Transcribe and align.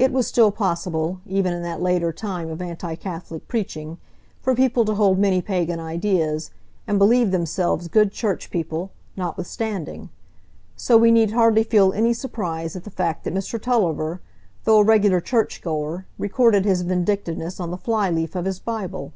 It 0.00 0.10
was 0.12 0.26
still 0.26 0.50
possible, 0.50 1.20
even 1.26 1.52
in 1.52 1.62
that 1.62 1.80
later 1.80 2.12
time 2.12 2.48
of 2.50 2.60
anti 2.60 2.96
Catholic 2.96 3.46
preaching, 3.46 3.98
for 4.42 4.52
people 4.52 4.84
to 4.84 4.96
hold 4.96 5.16
many 5.16 5.40
pagan 5.40 5.78
ideas, 5.78 6.50
and 6.88 6.98
believe 6.98 7.30
themselves 7.30 7.86
good 7.86 8.10
church 8.10 8.50
people, 8.50 8.90
notwithstanding; 9.16 10.08
so 10.74 10.98
we 10.98 11.12
need 11.12 11.30
hardly 11.30 11.62
feel 11.62 11.92
any 11.92 12.12
surprise 12.12 12.74
at 12.74 12.82
the 12.82 12.90
fact 12.90 13.22
that 13.22 13.32
Mr 13.32 13.62
Tulliver, 13.62 14.20
though 14.64 14.78
a 14.78 14.84
regular 14.84 15.20
church 15.20 15.62
goer, 15.62 16.04
recorded 16.18 16.64
his 16.64 16.82
vindictiveness 16.82 17.60
on 17.60 17.70
the 17.70 17.78
fly 17.78 18.10
leaf 18.10 18.34
of 18.34 18.46
his 18.46 18.58
Bible. 18.58 19.12